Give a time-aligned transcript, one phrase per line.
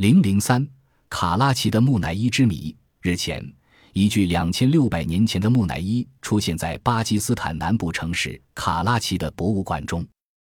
[0.00, 0.66] 零零三，
[1.10, 2.74] 卡拉奇的木乃伊之谜。
[3.02, 3.44] 日前，
[3.92, 10.02] 一具两千六百年前的木乃伊出现在巴基斯坦南部城市卡拉奇的博物馆中。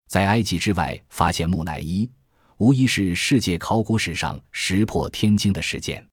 [0.08, 2.08] 在埃及之外发现木乃伊，
[2.60, 6.08] 无疑是世界考古史上石破天惊的事件。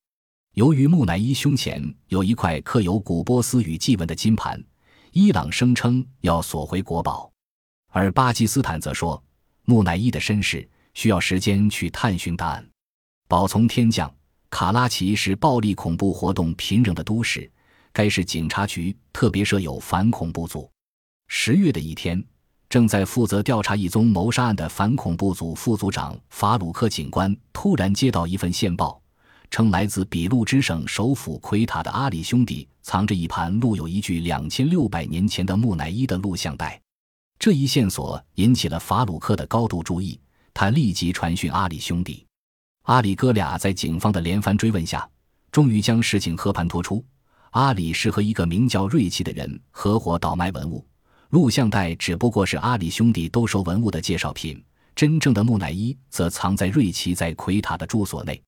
[0.54, 4.58] 由于木乃伊胸前有一块刻有古波斯语祭文的金盘，
[5.12, 7.30] 伊朗声称要索回国宝，
[7.90, 9.22] 而巴基斯坦则说
[9.66, 12.66] 木乃伊的身世需要时间去探寻答案。
[13.28, 14.10] 宝从天降，
[14.48, 17.48] 卡拉奇是暴力恐怖活动频仍的都市，
[17.92, 20.70] 该市警察局特别设有反恐怖组。
[21.28, 22.24] 十月的一天。
[22.70, 29.00] 正在负责调查一宗谋杀案的反恐怖组副组长法鲁克警官突然接到一份线报，
[29.50, 36.78] 称来自俾路支省首府奎塔的阿里兄弟藏着一盘录有一具两千六百年前的木乃伊的录像带。
[37.38, 40.20] 这一线索引起了法鲁克的高度注意，
[40.52, 42.26] 他立即传讯阿里兄弟。
[42.88, 45.06] 阿里哥俩在警方的连番追问下，
[45.52, 47.04] 终于将事情和盘托出：
[47.50, 50.82] 阿里是和一个名叫瑞奇的人合伙倒卖文物。
[51.28, 54.64] 录像带只不过是阿里兄弟兜售文物的介绍品，
[54.96, 58.42] 真正的木乃伊则藏在瑞奇在奎塔的住所内。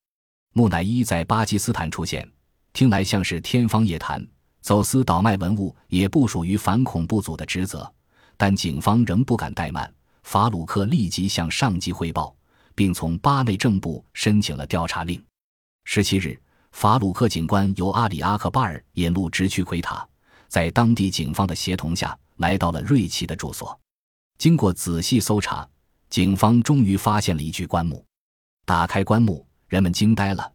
[0.55, 2.27] 木乃伊在巴基斯坦出现，
[2.73, 4.27] 听来像是天方夜谭。
[4.63, 7.93] 走私倒卖文物也不属于反恐怖组的职责，
[8.39, 9.93] 但警方仍不敢怠慢。
[10.23, 12.35] 法鲁克立即向上级汇报，
[12.75, 15.23] 并从巴内政部申请了调查令。
[15.85, 16.41] 十七日，
[16.73, 20.07] 法鲁克警官由阿里阿克巴尔引路直趋奎塔，
[20.49, 22.19] 在当地警方的协同下。
[22.41, 23.79] 来到了瑞奇的住所，
[24.39, 25.69] 经过仔细搜查，
[26.09, 28.03] 警方终于发现了一具棺木。
[28.65, 30.51] 打开棺木，人们惊呆了，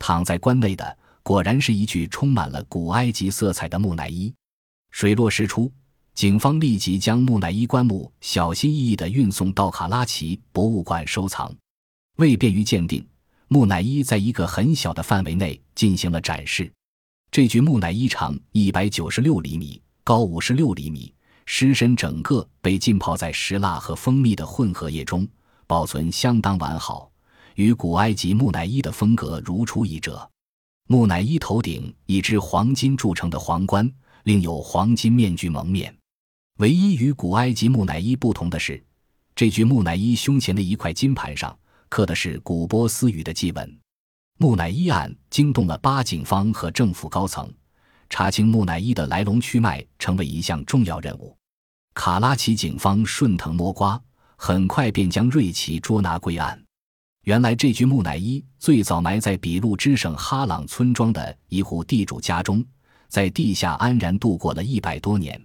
[0.00, 4.34] 躺在棺内的果然是一具充满了古埃及色彩的木乃伊。
[4.90, 5.72] 水落石出，
[6.18, 11.54] 警方立即将木乃伊棺木小心翼翼地运送到卡拉奇博物馆收藏。
[12.16, 13.06] 为便于鉴定，
[13.46, 16.68] 木乃伊在一个很小的范围内进行了展示。
[17.30, 21.14] 这具木乃伊长一百九十六厘米，高五十六厘米。
[21.46, 25.24] 尸身整个被浸泡在石蜡和蜂蜜的混合液中，
[25.68, 27.08] 保存相当完好，
[27.54, 30.28] 与古埃及木乃伊的风格如出一辙。
[30.88, 33.88] 木乃伊头顶一只黄金铸成的皇冠，
[34.24, 35.94] 另有黄金面具蒙面。
[36.58, 38.82] 唯一与古埃及木乃伊不同的是，
[39.36, 41.56] 这具木乃伊胸前的一块金盘上
[41.88, 43.78] 刻的是古波斯语的祭文。
[44.38, 47.48] 木乃伊案惊动了巴警方和政府高层，
[48.10, 51.36] 查清木乃伊的来龙去脉成为一项重要任务。
[51.94, 54.00] 卡拉奇警方顺藤摸瓜，
[54.34, 56.60] 很快便将瑞奇捉拿归案。
[57.22, 62.64] 原来，这具木乃伊最早埋在俾路支省哈朗村庄的一户地主家中，
[63.06, 65.40] 在地下安然度过了一百多年。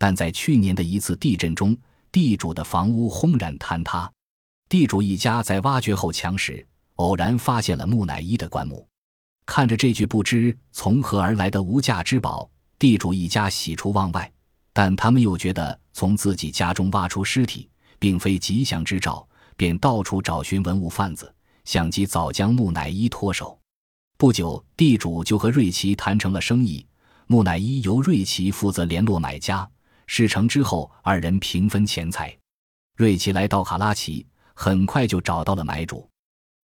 [0.00, 1.76] 但在去年的一次地震中，
[2.10, 4.10] 地主的房屋轰然坍塌。
[4.66, 8.88] 地主一家在挖掘后墙时，偶然发现了木乃伊的棺木。
[9.44, 14.32] 看着这具不知从何而来的无价之宝，地主一家喜出望外。
[14.72, 17.68] 但他们又觉得从自己家中挖出尸体，
[17.98, 21.30] 并非吉祥之兆，便到处找寻文物贩子，
[21.66, 23.60] 想及早将木乃伊脱手。
[24.16, 26.86] 不久，地主就和瑞奇谈成了生意，
[27.26, 29.70] 木乃伊由瑞奇负责联络买家。
[30.12, 32.36] 事成之后，二人平分钱财。
[32.96, 36.10] 瑞奇来到卡拉奇，很快就找到了买主。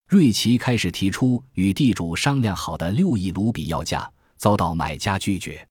[0.09, 5.65] 瑞奇开始提出与地主商量好的六亿卢比要价，遭到买家拒绝。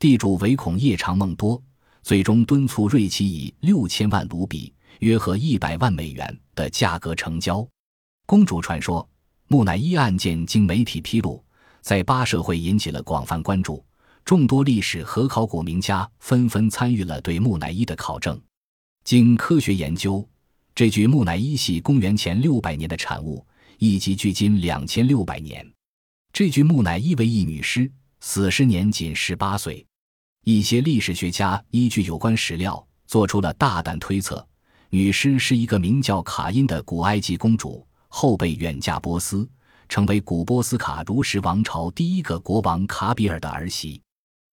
[0.00, 1.62] 地主唯恐夜长梦多。
[2.02, 7.64] 最终敦促瑞奇以六千万卢比（约合一百万美元）的价格成交。
[8.26, 9.08] 公主传说
[9.46, 11.40] 木乃伊案件经媒体披露，
[11.82, 13.84] 在巴社会引起了广泛关注，
[14.24, 18.40] 众多历史和考古名家纷纷参与了对木乃伊的考证。
[19.04, 20.26] 经科学研究，
[20.74, 23.44] 这具木乃伊系公元前六百年的产物，
[23.78, 25.68] 以及距今两千六百年。
[26.32, 27.90] 这具木乃伊为一女尸，
[28.20, 29.84] 死时年仅十八岁。
[30.44, 34.46] 一些历史学家依据有关史料，做出了大胆推测：
[34.90, 39.46] 女尸是一个名叫卡因的古埃及公主，后被远嫁波斯，
[39.88, 44.00] 成为古波斯卡如什王朝第一个国王卡比尔的儿媳。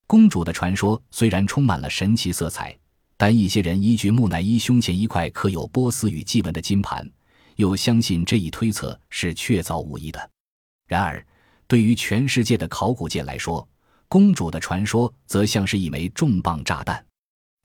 [0.09, 2.75] 公主的传说虽然充满了神奇色彩，
[3.15, 7.07] 但一些人依据木乃伊胸前一块刻有波斯语祭文的金盘，
[7.57, 10.31] 又相信这一推测是确凿无疑的。
[10.88, 11.23] 然而，
[11.67, 13.69] 对于全世界的考古界来说，
[14.07, 17.05] 公主的传说则像是一枚重磅炸弹，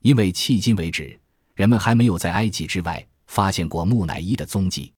[0.03, 1.19] 因为迄今为止，
[1.55, 4.93] 人们还没有在埃及之外发现过木乃伊的踪迹。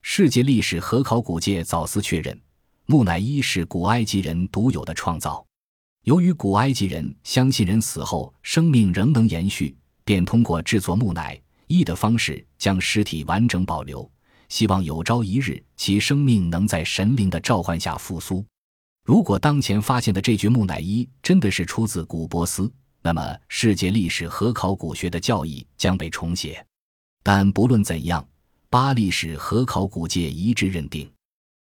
[0.00, 2.40] 世界历史和考古界早思确认，
[2.86, 5.46] 木乃伊是古埃及人独有的创造。
[6.06, 11.36] 由于古埃及人相信人死后生命仍能延续，便通过制作木乃
[11.66, 14.08] 伊的方式将尸体完整保留，
[14.48, 18.46] 希望有朝一日其生命能在神灵的召唤下复苏。
[19.04, 26.64] 如果当前发现的这具木乃伊真的是出自古波斯，那么世界历史和考古学的教义将被重写。
[27.24, 28.24] 但不论怎样，
[28.70, 31.10] 巴历史和考古界一致认定，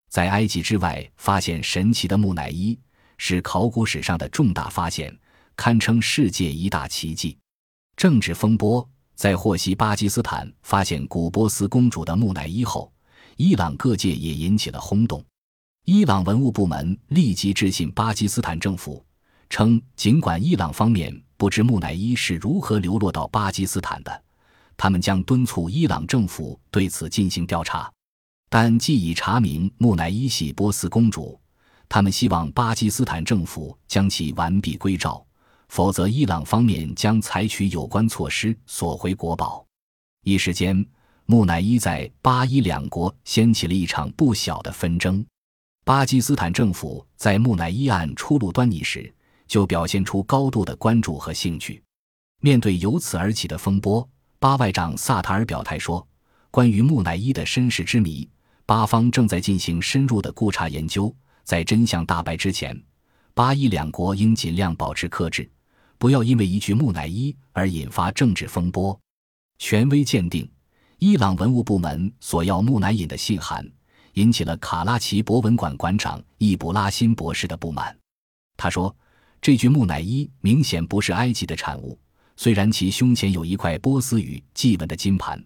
[0.10, 2.80] 在埃及之外发现神奇的木乃伊
[3.20, 5.16] 是考古史上的重大发现，
[5.56, 7.38] 堪称世界一大奇迹。
[7.96, 8.90] 政治风波。
[9.16, 12.90] 在获悉巴基斯坦发现古波斯公主的木乃伊后，
[13.36, 15.22] 伊朗各界也引起了轰动。
[15.84, 19.06] 伊朗文物部门立即致信巴基斯坦政府，
[19.50, 24.24] 称尽管伊朗方面不知木乃伊是如何流落到巴基斯坦的，
[24.78, 27.92] 他们将敦促伊朗政府对此进行调查。
[28.50, 31.38] 但既已查明木乃伊系波斯公主，
[31.90, 35.26] 他们希望巴基斯坦政府将其完璧归赵。
[35.68, 39.64] 否则，伊朗方面将采取有关措施索回国宝。
[40.24, 40.84] 一时间，
[41.26, 45.24] 木乃伊在巴伊两国掀起了一场不小的纷争。
[45.86, 49.14] 巴基斯坦政府在木乃伊案初露端倪时，
[49.48, 51.84] 就表现出高度的关注和兴趣。
[52.42, 54.08] 面对由此而起的风波，
[54.40, 56.08] 巴外长萨塔尔表态说
[56.50, 58.28] ：“关于木乃伊的身世之谜，
[58.66, 61.16] 巴方正在进行深入的估查研究，
[61.50, 62.80] 在真相大白之前，
[63.34, 65.50] 巴伊两国应尽量保持克制。”
[65.98, 68.98] 不要因为一具木乃伊而引发政治风波。
[69.58, 70.48] 权威鉴定，
[71.00, 73.68] 伊朗文物部门索要木乃伊的信函
[74.14, 77.98] 引起了卡拉奇博文馆馆长易卜拉欣博士的不满。
[78.56, 78.96] 他说
[79.42, 82.00] ：“这具木乃伊明显不是埃及的产物，
[82.38, 85.44] 虽然其胸前有一块波斯语祭文的金盘，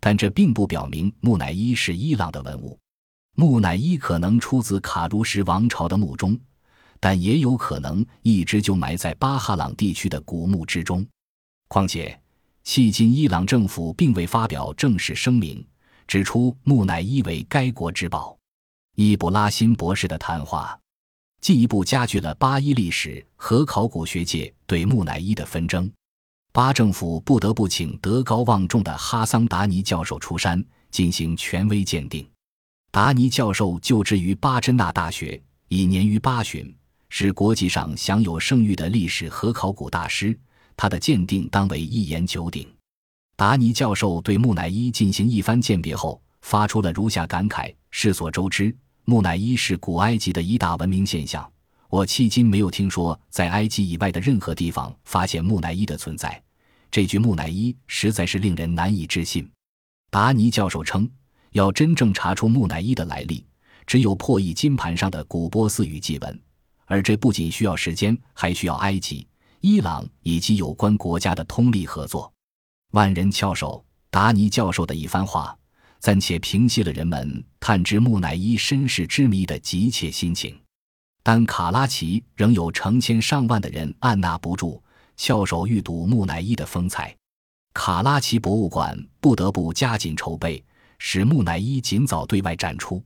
[0.00, 2.76] 但这并不表明木乃伊是伊朗的文物。
[3.34, 6.38] 木乃伊可能出自卡如什王朝的墓中。”
[7.04, 11.04] 但也有可能一直就埋在巴哈朗地区的古墓之中。
[11.66, 12.16] 况且，
[12.64, 15.66] 迄今伊朗政府并未发表正式声明，
[16.06, 18.38] 指出木乃伊为该国之宝。
[18.94, 20.78] 伊布拉辛博士的谈话，
[21.40, 25.90] 进一步加剧了巴伊历史和考古学界对木乃伊的纷争。
[26.52, 32.24] 巴政府不得不请德高望重的哈桑达尼教授出山进行权威鉴定。
[32.92, 36.70] 达尼教授就职于巴真纳大学，已年逾八旬。
[37.08, 40.38] 是国际上享有盛誉的历史和考古大师，
[40.76, 42.68] 他的鉴定当为一言九鼎。
[43.34, 51.50] 达尼教授对木乃伊进行一番鉴别后，发出了如下感慨：世所周知，木乃伊是古埃及的一大文明现象。
[51.88, 56.42] 我迄今没有听说在埃及以外的任何地方发现木乃伊的存在。
[56.90, 59.50] 这具木乃伊实在是令人难以置信。
[60.10, 61.08] 达尼教授称，
[61.52, 63.46] 要真正查出木乃伊的来历，
[63.86, 66.40] 只有破译金盘上的古波斯语祭文。
[66.86, 69.26] 而这不仅需要时间，还需要埃及、
[69.60, 72.30] 伊朗以及有关国家的通力合作。
[72.92, 75.56] 万人翘首，达尼教授的一番话，
[76.00, 80.58] 暂且平息了人们探知木乃伊身世之谜的急切心情。
[81.22, 84.82] 但卡拉奇仍有成千上万的人按捺不住，
[85.16, 87.16] 翘首欲睹木乃伊的风采。
[87.72, 90.62] 卡拉奇博物馆不得不加紧筹备，
[91.04, 93.02] 使木乃伊尽早对外展出。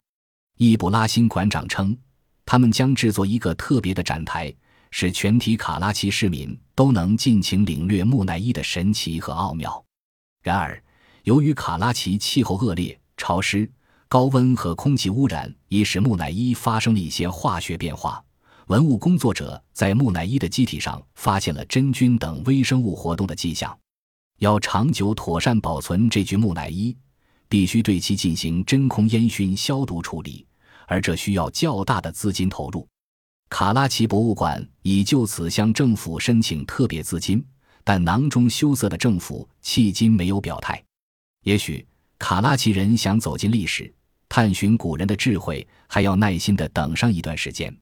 [0.58, 1.96] 伊布拉辛馆长称。
[2.44, 4.54] 他们将制作一个特别的展台，
[4.90, 9.82] 使全体卡拉奇市民都能尽情领略木乃伊的神奇和奥妙。
[10.42, 10.80] 然而，
[11.24, 13.68] 由于卡拉奇气候恶劣、潮湿、
[14.08, 18.22] 高温和空气污染，已使木乃伊发生了一些化学变化。
[18.66, 23.76] 文物工作者在木乃伊的机体上发现了真菌等微生物活动的迹象。
[24.38, 26.94] 要长久妥善保存这具木乃伊，
[27.48, 30.46] 必须对其进行真空烟熏消毒处理。
[30.86, 32.86] 而这需要较大的资金投入，
[33.48, 37.44] 卡拉奇博物馆已就此向政府申请特别资金，
[37.82, 40.80] 但囊中羞涩的政府迄今没有表态。
[41.42, 41.84] 也许
[42.18, 43.92] 卡拉奇人想走进历史，
[44.28, 47.76] 探寻古人的智慧，还要耐心的等上一段时间。